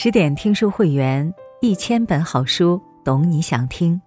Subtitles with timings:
[0.00, 4.00] 十点听书会员，一千本好书，懂你想听。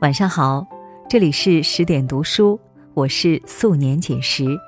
[0.00, 0.66] 晚上好，
[1.10, 2.58] 这里是十点读书，
[2.94, 4.58] 我是素年锦时。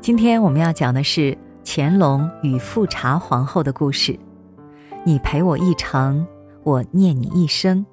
[0.00, 4.18] 今天我们要讲的是乾隆与富察皇后的故事。
[5.04, 6.26] 你陪我一程，
[6.62, 7.84] 我念你一生。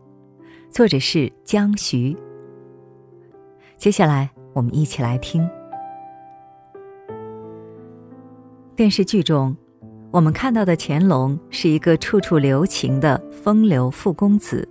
[0.71, 2.15] 作者是江徐。
[3.75, 5.45] 接下来我们一起来听。
[8.77, 9.53] 电视剧中。
[10.17, 14.67] 我们看到的乾隆是一个处处留情的风流富公子。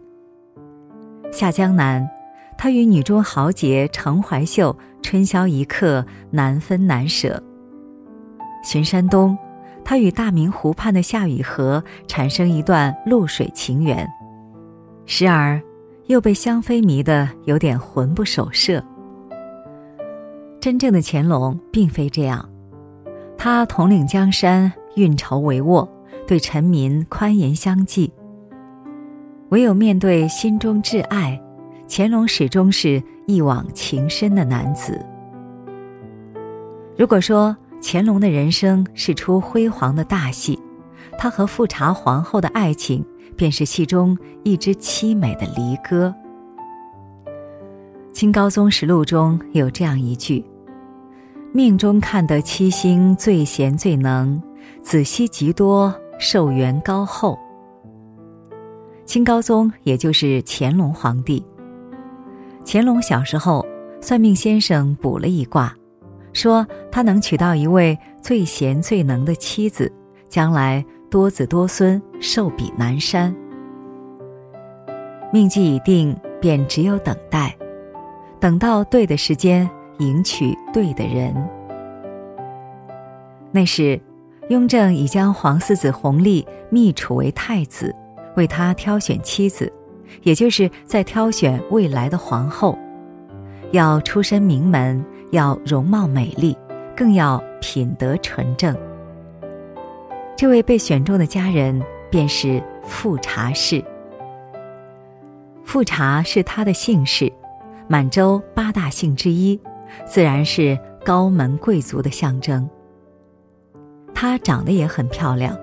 [1.30, 2.04] 下江南，
[2.58, 7.40] 他与女中豪杰程怀秀春宵一刻难分难舍；
[8.64, 9.38] 巡山东，
[9.84, 14.04] 他与大明湖畔的夏雨荷产生一段露水情缘，
[15.04, 15.62] 时而
[16.06, 18.82] 又被香妃迷得有点魂不守舍。
[20.58, 22.44] 真正的乾隆并非这样，
[23.38, 24.72] 他统领江山。
[24.96, 25.88] 运筹帷幄，
[26.26, 28.12] 对臣民宽严相济。
[29.50, 31.40] 唯有面对心中挚爱，
[31.88, 35.00] 乾隆始终是一往情深的男子。
[36.96, 40.58] 如果说乾隆的人生是出辉煌的大戏，
[41.18, 43.04] 他和富察皇后的爱情
[43.36, 46.12] 便是戏中一支凄美的离歌。
[48.12, 50.42] 《清高宗实录》中有这样一句
[51.52, 54.42] ：“命中看得七星最贤最能。”
[54.82, 57.38] 子息极多，寿元高厚。
[59.04, 61.44] 清高宗也就是乾隆皇帝。
[62.64, 63.64] 乾隆小时候，
[64.00, 65.72] 算命先生卜了一卦，
[66.32, 69.92] 说他能娶到一位最贤最能的妻子，
[70.28, 73.34] 将来多子多孙，寿比南山。
[75.32, 77.56] 命既已定，便只有等待，
[78.40, 81.34] 等到对的时间，迎娶对的人。
[83.52, 84.00] 那时。
[84.48, 87.92] 雍正已将皇四子弘历密储为太子，
[88.36, 89.72] 为他挑选妻子，
[90.22, 92.78] 也就是在挑选未来的皇后，
[93.72, 96.56] 要出身名门，要容貌美丽，
[96.96, 98.76] 更要品德纯正。
[100.36, 103.82] 这位被选中的佳人便是富察氏。
[105.64, 107.32] 富察是他的姓氏，
[107.88, 109.58] 满洲八大姓之一，
[110.06, 112.68] 自然是高门贵族的象征。
[114.16, 115.54] 她长得也很漂亮。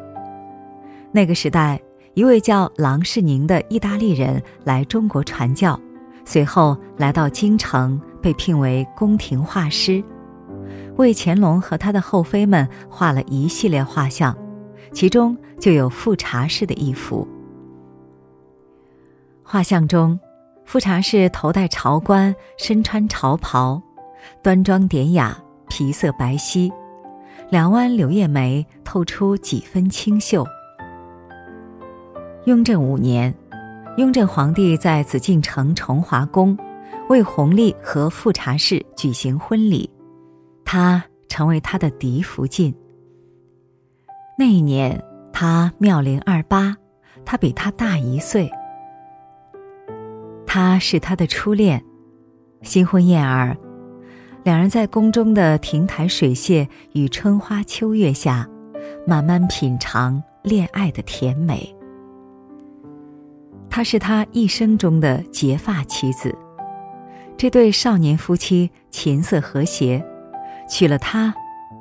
[1.12, 1.81] 那个时代，
[2.14, 5.78] 一位叫郎世宁的意大利人来中国传教，
[6.24, 10.03] 随后来到京城，被聘为宫廷画师，
[10.97, 14.38] 为乾隆和他的后妃们画了一系列画像，
[14.92, 17.28] 其中就有富察氏的一幅。
[19.42, 20.19] 画像中，
[20.63, 23.81] 富察氏头戴朝冠，身穿朝袍，
[24.44, 25.36] 端庄典雅，
[25.69, 26.72] 皮色白皙。
[27.53, 30.44] 两弯柳叶眉透出几分清秀。
[32.46, 33.31] 雍正五年，
[33.97, 36.58] 雍正皇帝在紫禁城崇华宫
[37.09, 39.88] 为弘历和富察氏举行婚礼，
[40.66, 42.74] 他成为他的嫡福晋。
[44.36, 45.00] 那一年
[45.31, 46.75] 他妙龄二八，
[47.24, 48.50] 他比他大一岁。
[50.47, 51.86] 他是他的初恋，
[52.63, 53.56] 新婚燕尔。
[54.44, 58.46] 两人在宫中的亭台水榭与春花秋月下，
[59.08, 61.74] 慢慢品尝恋爱的甜美。
[63.70, 66.36] 她是他一生中的结发妻子，
[67.38, 70.06] 这对少年夫妻琴瑟和谐，
[70.70, 71.34] 娶了她，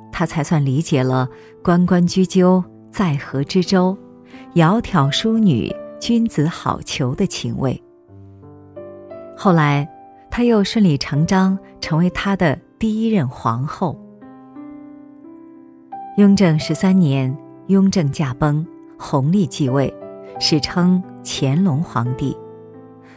[0.09, 1.27] 他才算理解了
[1.61, 3.97] “关关雎鸠，在河之洲，
[4.55, 5.69] 窈窕淑女，
[5.99, 7.83] 君子好逑”的情味。
[9.35, 9.85] 后来。
[10.35, 13.95] 他又顺理成章成为他的第一任皇后。
[16.17, 18.65] 雍正十三年，雍正驾崩，
[18.97, 19.93] 弘历继位，
[20.39, 22.35] 史称乾隆皇帝。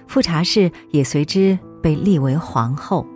[0.06, 3.06] 富察氏也随之被立为皇后。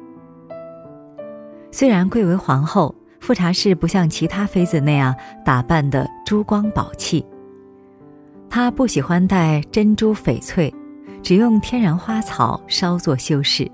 [1.70, 7.22] 虽然贵为皇后，富察氏不像其他妃子那样打扮的珠光宝气，
[8.48, 10.74] 她不喜欢戴珍珠翡翠，
[11.22, 13.70] 只用天然花草稍作修饰。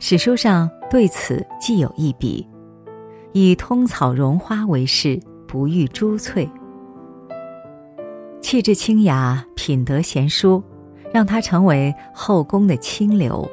[0.00, 2.48] 史书上对此既有一笔，
[3.32, 6.48] 以通草绒花为饰，不遇珠翠。
[8.40, 10.62] 气质清雅，品德贤淑，
[11.12, 13.46] 让她成为后宫的清流。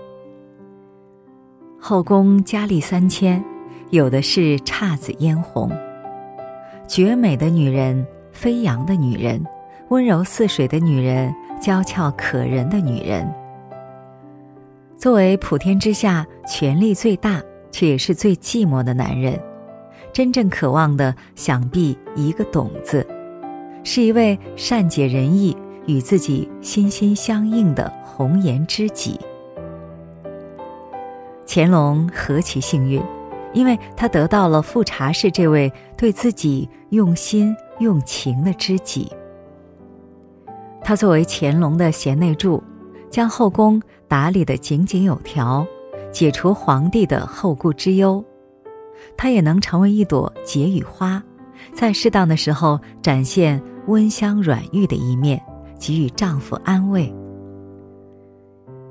[1.80, 3.44] 后宫佳丽三千，
[3.90, 5.72] 有的是姹紫嫣红，
[6.88, 9.44] 绝美的女人，飞扬的女人，
[9.90, 13.28] 温柔似水的女人，娇俏可人的女人。
[14.98, 19.40] 作为普天之下权力最大却也是最寂寞的男人，
[20.14, 23.06] 真正渴望的想必一个“懂”字，
[23.84, 25.56] 是一位善解人意、
[25.86, 29.20] 与自己心心相印的红颜知己。
[31.46, 33.02] 乾隆何其幸运，
[33.54, 39.12] 因为他得到了富察氏这位对自己用心用情的知己。
[40.82, 42.64] 他作为乾隆的贤内助，
[43.16, 45.66] 将后宫打理得井井有条，
[46.12, 48.22] 解除皇帝的后顾之忧。
[49.16, 51.24] 他也能成为一朵解语花，
[51.74, 55.42] 在适当的时候展现温香软玉的一面，
[55.80, 57.10] 给予丈夫安慰。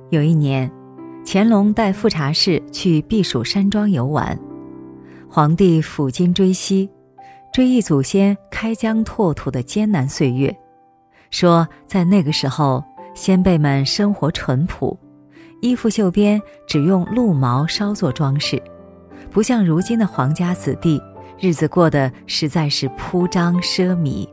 [0.08, 0.72] 有一年。
[1.26, 4.38] 乾隆带富察氏去避暑山庄游玩，
[5.28, 6.88] 皇帝抚今追昔，
[7.52, 10.54] 追忆祖先开疆拓土的艰难岁月，
[11.30, 12.84] 说在那个时候，
[13.14, 14.98] 先辈们生活淳朴，
[15.60, 18.62] 衣服袖边只用鹿毛稍作装饰，
[19.30, 21.00] 不像如今的皇家子弟，
[21.38, 24.28] 日子过得实在是铺张奢靡。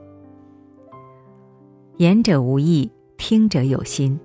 [1.97, 4.19] 言者无意，听者有心。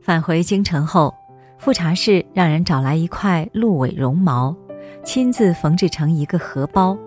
[0.00, 1.12] 返回京城后。
[1.58, 4.52] 富察氏让人找来一块鹿尾绒毛，
[5.04, 6.98] 亲自缝制成一个荷包，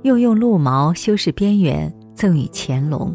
[0.00, 3.14] 又用鹿毛修饰边缘，赠与乾隆。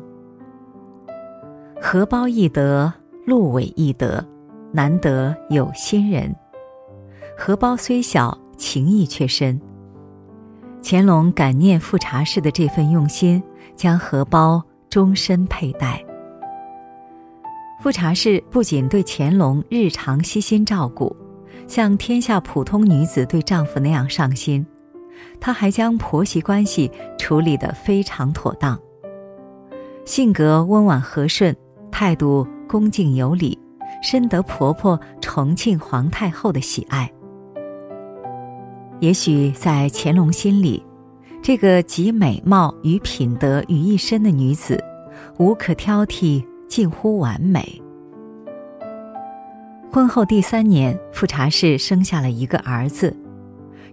[1.88, 2.92] 荷包易得，
[3.28, 4.26] 鹿尾易得，
[4.72, 6.36] 难得有心人。
[7.38, 9.62] 荷包虽小，情意却深。
[10.82, 13.42] 乾隆感念富察氏的这份用心，
[13.76, 16.04] 将荷包终身佩戴。
[17.84, 21.16] 富察氏不仅对乾隆日常悉心照顾，
[21.68, 24.66] 像天下普通女子对丈夫那样上心，
[25.40, 26.90] 她还将婆媳关系
[27.20, 28.76] 处理得非常妥当。
[30.04, 31.56] 性格温婉和顺，
[31.98, 33.58] 态度恭敬有礼，
[34.04, 37.10] 深得婆婆重庆皇太后的喜爱。
[39.00, 40.86] 也许在乾隆心里，
[41.42, 44.78] 这个集美貌与品德于一身的女子，
[45.38, 46.46] 无可挑剔。
[46.68, 47.82] 近乎完美。
[49.90, 53.16] 婚后第三年，富察氏生下了一个儿子，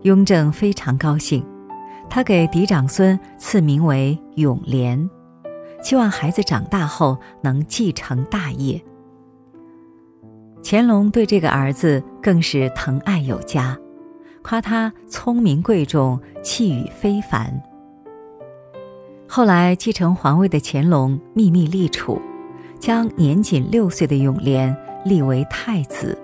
[0.02, 1.46] 雍正非常高兴，
[2.10, 5.08] 他给嫡长孙赐名为永琏，
[5.82, 8.82] 希望孩子长大后能继承大业。
[10.62, 13.76] 乾隆对这个儿子更是疼爱有加，
[14.42, 17.62] 夸他聪明贵重，气宇非凡。
[19.28, 22.20] 后来继承皇位的乾隆秘密立储。
[22.78, 24.74] 将年仅六岁的永琏
[25.04, 26.20] 立为太子，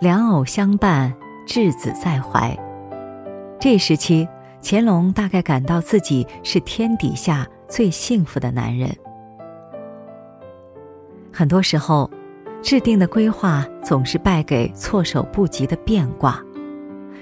[0.00, 1.12] 两偶相伴，
[1.44, 2.56] 稚子在怀。
[3.58, 4.28] 这时期，
[4.62, 8.90] 乾隆大概感到自己是天底下最幸福的男人。
[11.32, 12.10] 很多时候，
[12.62, 16.42] 制定的规划总是败给措手不及的变卦，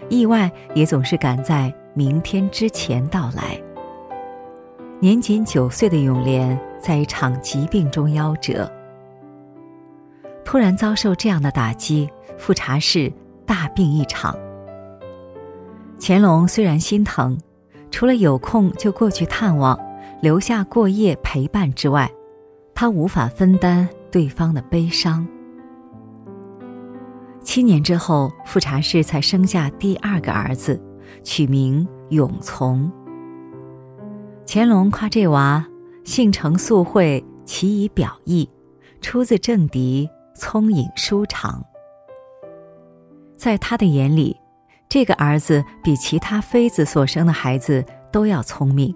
[0.08, 3.60] 意外也总是赶在明天之前到来。
[4.98, 8.70] 年仅九岁的永琏在一场疾病中夭折。
[10.42, 12.08] 突然遭受这样的打击，
[12.38, 13.12] 富察氏
[13.44, 14.34] 大病一场。
[15.98, 17.38] 乾隆虽然心疼，
[17.90, 19.78] 除了有空就过去探望，
[20.20, 22.10] 留下过夜陪伴之外，
[22.74, 25.26] 他无法分担对方的悲伤。
[27.42, 30.80] 七年之后，富察氏才生下第二个儿子，
[31.22, 32.90] 取名永从。
[34.46, 35.64] 乾隆夸这娃
[36.04, 38.48] 性诚素慧，其以表意，
[39.00, 41.64] 出自正敌，聪颖舒长。
[43.36, 44.36] 在他的眼里，
[44.88, 48.94] 这个儿子比其他妃子所生的孩子都要聪明，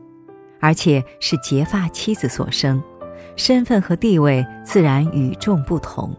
[0.61, 2.82] 而且是结发妻子所生，
[3.37, 6.14] 身份和地位自然与众不同。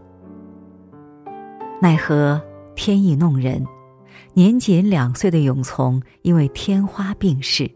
[1.80, 2.40] 奈何
[2.76, 3.66] 天意弄人，
[4.34, 7.68] 年仅两岁的永从因为天花病逝。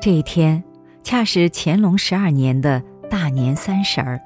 [0.00, 0.64] 这一天，
[1.02, 4.20] 恰是乾隆十二年的大年三十儿，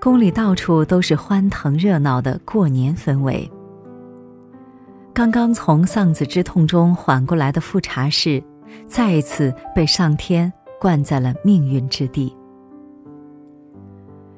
[0.00, 3.50] 宫里到处都是欢腾热闹的过年氛围。
[5.16, 8.44] 刚刚从丧子之痛中缓过来的富察氏，
[8.86, 12.36] 再一次被上天灌在了命运之地。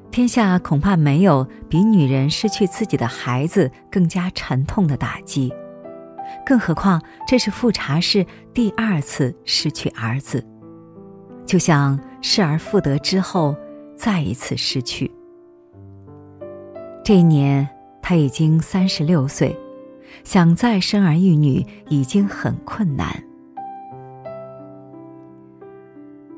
[0.09, 5.53] 天下恐怕没有比女人失去自己的孩子更加沉痛的打击，
[6.45, 10.41] 更何况这是富察氏第二次失去儿子。
[11.45, 13.53] 就像失而复得之后，
[13.97, 15.11] 再一次失去。
[17.03, 17.67] 这一年
[18.01, 19.53] 他已经三十六岁，
[20.23, 23.11] 想再生儿育女已经很困难。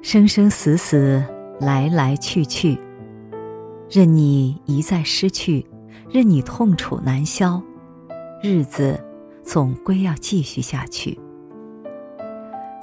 [0.01, 1.23] 生生死死，
[1.59, 2.77] 来来去去，
[3.89, 5.65] 任你一再失去，
[6.09, 7.61] 任你痛楚难消，
[8.41, 8.99] 日子
[9.43, 11.17] 总归要继续下去。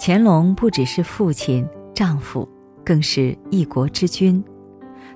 [0.01, 1.67] 乾隆不只是父亲。
[1.95, 2.49] 丈夫，
[2.85, 4.45] 更是一国之君。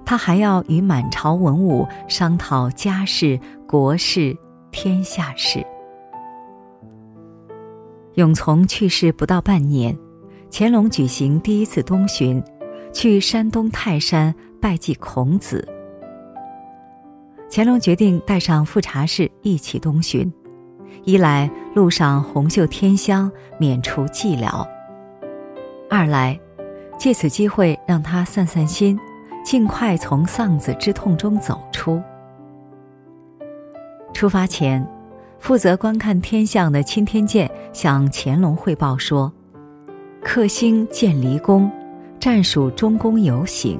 [0.04, 3.38] 他还要与满朝文武商讨家事、
[3.68, 4.36] 国事、
[4.72, 5.64] 天下事。
[8.14, 9.96] 永琮去世不到半年，
[10.50, 12.42] 乾隆举行第一次东巡，
[12.92, 15.66] 去山东泰山拜祭孔子。
[17.50, 20.32] 乾隆决定带上富察氏一起东巡，
[21.04, 24.66] 一来路上红袖添香，免除寂寥；
[25.88, 26.38] 二来
[26.98, 28.98] 借此机会让他散散心。
[29.44, 32.00] 尽快从丧子之痛中走出。
[34.22, 34.86] 出发前，
[35.40, 39.32] 负责观看天象的钦天监向乾隆汇报说
[40.22, 41.68] ：“克星见离宫，
[42.20, 43.76] 战属中宫有省。”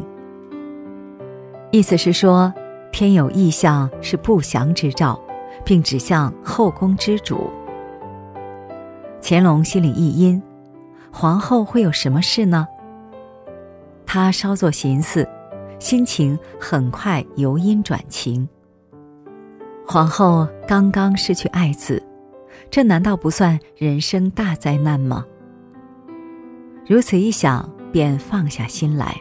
[1.71, 2.53] 意思是说，
[2.91, 5.17] 天有异象是不祥之兆，
[5.65, 7.49] 并指向后宫之主。
[9.23, 10.43] 乾隆心里一阴，
[11.13, 12.67] 皇后会有什么事呢？
[14.05, 15.25] 他稍作寻思。
[15.79, 18.49] 心情很快由阴转晴。
[19.93, 22.03] 皇后刚刚失去爱子，
[22.71, 25.23] 这难道不算人生大灾难吗？
[26.87, 29.15] 如此一想，便放下心来。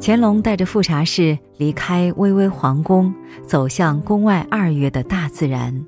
[0.00, 3.14] 乾隆带着富察氏离开巍巍皇宫，
[3.46, 5.86] 走向宫外二月的大自然。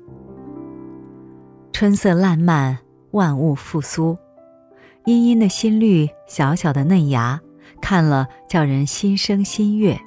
[1.73, 2.77] 春色烂漫，
[3.11, 4.17] 万物复苏，
[5.03, 7.37] 殷殷的新绿，小小的嫩芽。
[7.81, 9.99] 看了叫人心生心悦，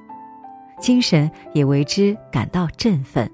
[0.81, 3.31] 精神也为之感到振奋。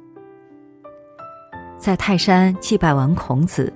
[1.78, 3.72] 在泰山祭拜完孔子，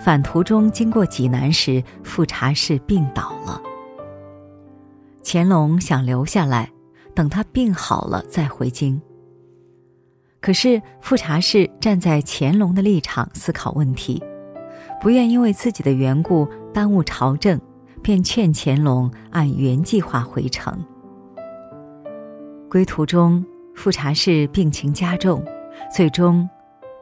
[0.00, 3.60] 返途中经过济南时，富察氏病倒了。
[5.22, 6.70] 乾隆想留下来，
[7.14, 9.00] 等他病好了再回京。
[10.40, 14.22] 可是富察氏站在乾隆的立场思考问题，
[15.00, 17.60] 不愿因为自己的缘故耽误朝政。
[18.02, 20.78] 便劝乾隆按原计划回城。
[22.74, 25.40] 归途中，富察氏病情加重，
[25.94, 26.48] 最终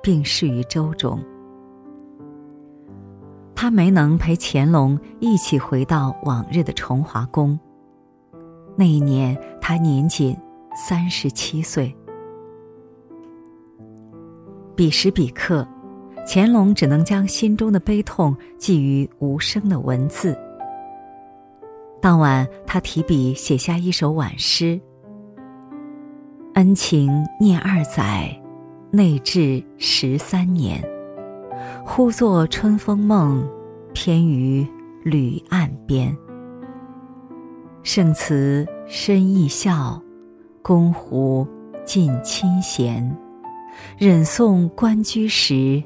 [0.03, 1.19] 病逝于舟中。
[3.55, 7.59] 他没能陪乾隆一起回到往日的重华宫。
[8.77, 10.37] 那一年，他年仅
[10.77, 11.97] 三十七岁。
[14.77, 15.67] 彼时彼刻，
[16.27, 20.39] 乾隆只能将心中的悲痛寄于无声的文字。
[21.99, 24.79] 当晚，他提笔写下一首挽诗
[26.55, 28.29] ：“恩情念二载，
[28.91, 30.83] 内至十三年。
[31.83, 33.43] 忽作春风梦，
[33.95, 34.67] 偏于
[35.03, 36.15] 旅岸边。
[37.83, 39.99] 圣词深意笑，
[40.61, 41.49] 宫湖
[41.87, 43.17] 尽清闲。
[43.97, 45.83] 忍送关雎时，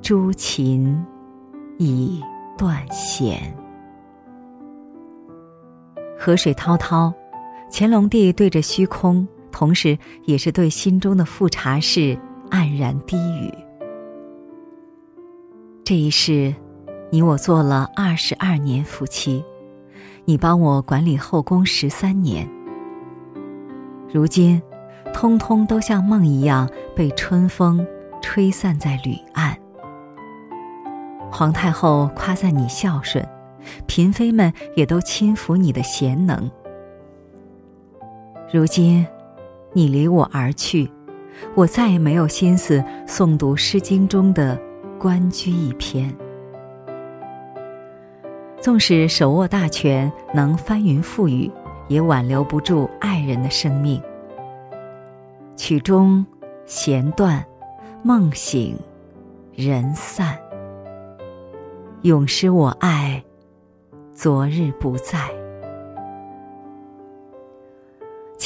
[0.00, 0.96] 朱琴
[1.78, 2.22] 已
[2.56, 3.54] 断弦。”
[6.18, 7.12] 河水滔滔，
[7.70, 12.18] 乾隆帝对着虚空，同时也是对心中的富察氏
[12.50, 13.54] 黯然低语
[15.86, 16.52] ：“这一世，
[17.12, 19.44] 你我做了二十二年夫妻，
[20.24, 22.50] 你帮我管理后宫十三年，
[24.12, 24.60] 如今，
[25.12, 27.86] 通通都像梦一样被春风
[28.20, 29.56] 吹散在旅岸。
[31.30, 33.24] 皇太后夸赞你孝顺。”
[33.86, 36.50] 嫔妃们也都亲服你的贤能。
[38.52, 39.06] 如今，
[39.76, 40.88] 你离我而去，
[41.56, 44.56] 我再也没有心思诵读《诗经》中的
[44.98, 46.14] 《关雎》一篇。
[48.60, 51.50] 纵使手握大权，能翻云覆雨，
[51.88, 54.00] 也挽留不住爱人的生命。
[55.56, 56.24] 曲终，
[56.66, 57.44] 弦断，
[58.02, 58.76] 梦醒，
[59.54, 60.38] 人散。
[62.02, 63.22] 永失我爱。
[64.14, 65.43] 昨日不在。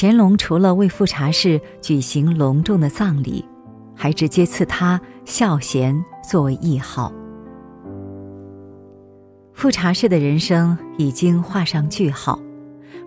[0.01, 3.43] 乾隆除了为富察氏举行隆重的葬礼，
[3.93, 7.11] 还直接赐他孝贤作为谥号。
[9.51, 12.39] 富察氏的人生已经画上句号，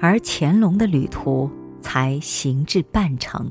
[0.03, 3.51] 而乾隆的旅途才行至半程。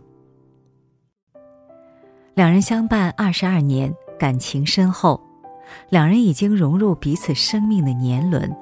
[2.35, 5.19] 两人相伴二十二年，感情深厚，
[5.89, 8.55] 两人已经融入彼此生命的年轮。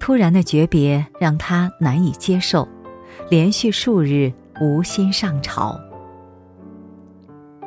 [0.00, 2.66] 突然的诀别让他难以接受，
[3.30, 5.78] 连续数日无心上朝。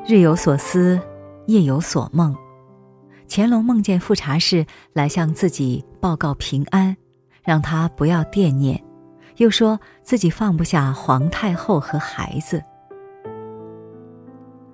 [0.07, 0.99] 日有所思，
[1.45, 2.35] 夜有所梦。
[3.29, 6.97] 乾隆梦见富察氏来向自己报告平安，
[7.43, 8.83] 让他不要惦念，
[9.37, 12.63] 又说自己放不下皇太后和孩子。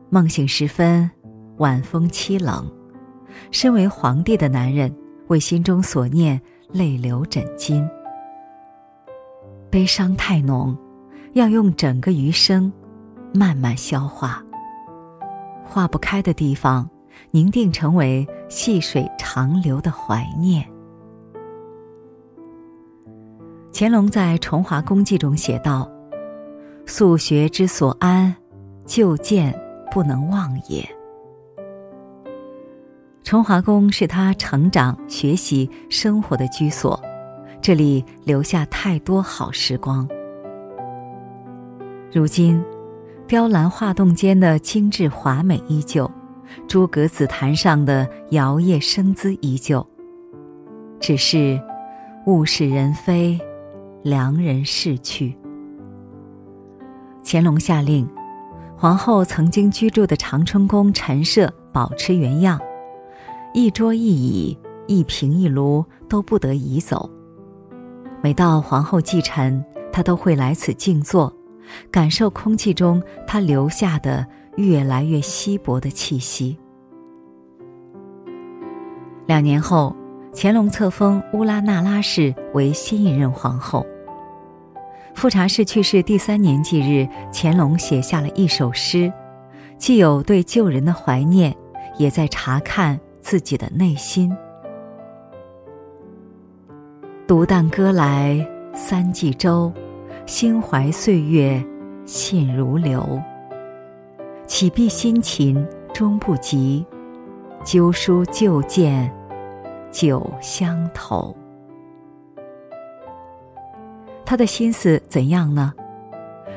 [0.10, 1.12] 梦醒时分，
[1.58, 2.66] 晚风凄冷，
[3.52, 4.96] 身为皇帝的男人
[5.28, 6.42] 为心中所念
[6.72, 7.86] 泪流枕巾。
[9.70, 10.76] 悲伤太浓，
[11.34, 12.72] 要用整个余生
[13.34, 14.44] 慢慢消化。
[15.64, 16.90] 化不开的地方，
[17.32, 20.66] 凝定成为细水长流的怀念。
[23.74, 25.90] 乾隆在《重华宫记》中写道
[26.88, 28.34] ：“素学之所安，
[28.86, 29.54] 旧见
[29.92, 30.88] 不能忘也。”
[33.24, 37.00] 重华宫是他成长、学习、生活的居所，
[37.68, 40.08] 这里留下太多好时光。
[42.14, 42.64] 如今，
[43.28, 46.10] 雕栏画栋间的精致华美依旧，
[46.66, 49.86] 诸葛紫檀上的摇曳生姿依旧。
[51.02, 51.62] 只是，
[52.26, 53.38] 物是人非，
[54.02, 55.38] 良人逝去。
[57.22, 58.08] 乾隆下令，
[58.78, 62.58] 皇后曾经居住的长春宫陈设保持原样。
[63.54, 64.58] 一桌一椅
[64.88, 67.10] 一瓶一炉都不得移走。
[68.28, 71.34] 每到皇后忌辰，他都会来此静坐，
[71.90, 76.60] 感受空气中他留下的越来越稀薄的气息。
[79.28, 79.96] 两年后，
[80.36, 83.86] 乾隆册封乌拉那拉氏为新一任皇后。
[85.16, 89.10] 富察氏去世第三年忌日，乾隆写下了一首诗，
[89.78, 91.56] 既有对旧人的怀念，
[91.98, 93.00] 也在查看。
[93.22, 94.36] 自己的内心，
[97.28, 98.40] 独啖歌来
[98.74, 99.70] 三季洲，
[100.26, 101.62] 心怀岁月
[102.06, 103.22] 信如流。
[104.46, 106.86] 启毕新琴终不及，
[107.66, 109.14] 旧书旧见
[109.92, 111.36] 酒相投。
[114.24, 115.74] 他的心思怎样呢？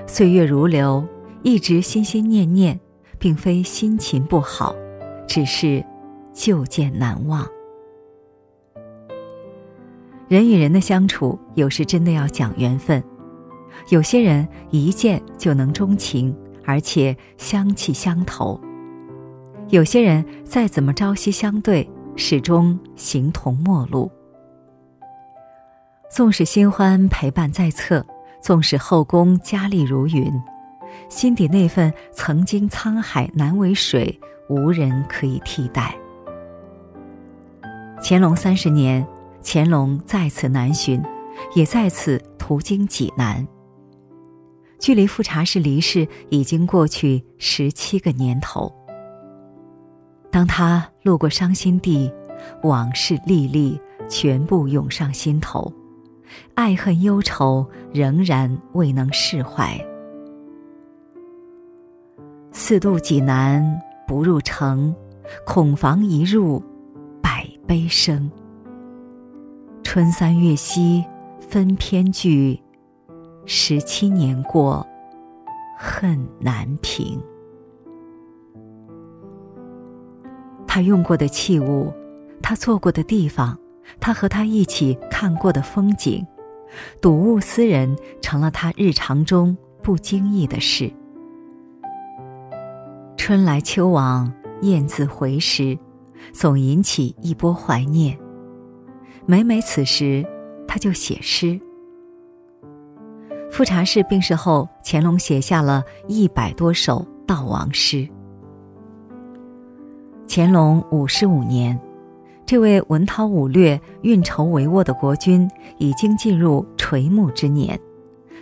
[0.07, 1.05] 岁月如流，
[1.43, 2.79] 一直心心念念，
[3.19, 4.73] 并非心情不好，
[5.27, 5.85] 只是。
[6.33, 7.45] 旧见难忘。
[10.31, 13.03] 人与人的相处，有时真的要讲缘分。
[13.89, 16.33] 有些人一见就能钟情，
[16.65, 18.57] 而且香气相投；
[19.71, 24.09] 有些人再怎么朝夕相对，始终形同陌路。
[26.09, 28.07] 纵使新欢陪伴在侧，
[28.41, 30.33] 纵使后宫佳丽如云，
[31.09, 34.17] 心底那份曾经沧海难为水，
[34.49, 35.93] 无人可以替代。
[38.01, 39.05] 乾隆三十年，
[39.43, 41.03] 乾隆再次南巡，
[41.55, 43.47] 也再次途经济南。
[44.79, 48.73] 距离富察氏离世已经过去十七个年头。
[50.31, 52.13] 当他路过伤心地，
[52.63, 55.73] 往事历历全部涌上心头，
[56.55, 59.79] 爱恨忧愁仍然未能释怀。
[62.53, 63.63] 四渡济南
[64.07, 64.95] 不入城，
[65.47, 66.63] 恐防一入。
[67.23, 68.31] 百悲生。
[69.93, 71.05] 春三月兮
[71.41, 72.57] 分偏聚，
[73.45, 74.87] 十七年过，
[75.77, 77.21] 恨难平。
[80.65, 81.93] 他用过的器物，
[82.41, 83.59] 他坐过的地方，
[83.99, 86.25] 他和他一起看过的风景，
[87.03, 90.89] 睹物思人，成了他日常中不经意的事。
[93.17, 95.77] 春来秋往，雁字回时。
[96.33, 98.17] 总引起一波怀念。
[99.27, 100.27] 每每此时，
[100.67, 101.61] 他就写诗。
[103.51, 108.09] 富察氏病逝后，乾隆写下了一百多首悼亡诗。
[110.29, 111.79] 乾隆五十五年，
[112.47, 117.79] 这位文韬武略、运筹帷幄的国君已经进入垂暮之年，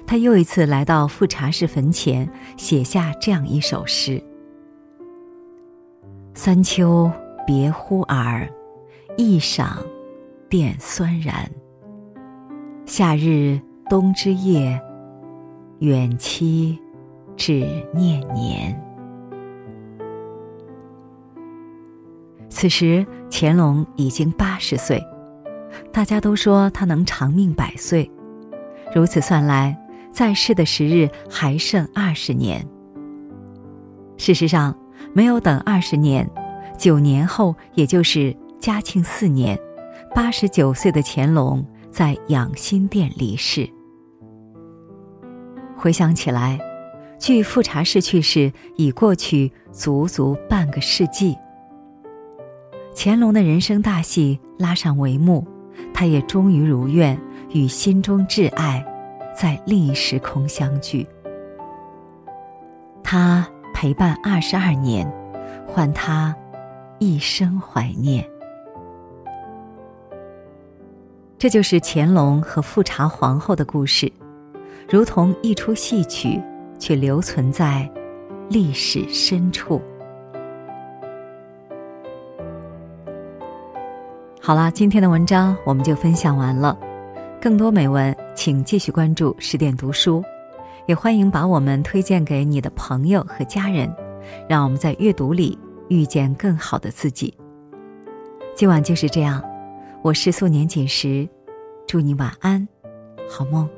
[0.07, 4.23] 他又一次来到富察氏坟前，写下这样一首诗：
[6.35, 7.11] 三秋。
[7.47, 8.47] 别忽耳，
[9.17, 9.79] 一晌，
[10.49, 11.49] 电酸然。
[12.87, 14.81] 夏日冬之夜，
[15.81, 16.79] 远期
[17.37, 18.75] 只念年。
[22.49, 25.05] 此时乾隆已经八十岁，
[25.93, 28.11] 大家都说他能长命百岁。
[28.95, 29.79] 如此算来，
[30.11, 32.67] 在世的时日还剩二十年。
[34.17, 34.75] 事实上，
[35.13, 36.29] 没有等二十年。
[36.79, 39.59] 九年后，也就是嘉庆四年，
[40.15, 43.69] 八十九岁的乾隆在养心殿离世。
[45.77, 46.59] 回想起来，
[47.19, 51.37] 距富察氏去世已过去足足半个世纪。
[52.95, 55.47] 乾隆的人生大戏拉上帷幕，
[55.95, 57.19] 他也终于如愿
[57.53, 58.85] 与心中挚爱
[59.37, 61.07] 在另一时空相聚。
[63.05, 65.11] 他陪伴二十二年，
[65.67, 66.35] 换他。
[67.01, 68.29] 一生怀念。
[71.39, 74.11] 这就是乾隆和富察皇后的故事，
[74.91, 76.43] 如同一出戏曲，
[76.81, 77.89] 却留存在
[78.49, 79.81] 历史深处。
[84.41, 86.77] 好啦，今天的文章我们就分享完了。
[87.41, 90.25] 更多美文，请继续关注十点读书，
[90.87, 93.89] 也欢迎把我们推荐给你的朋友和家人，
[94.49, 95.57] 让我们在阅读里
[95.89, 97.33] 遇见更好的自己。
[98.57, 99.41] 今晚就是这样，
[100.01, 101.29] 我是素年锦时，
[101.87, 102.67] 祝你晚安，
[103.29, 103.69] 好梦。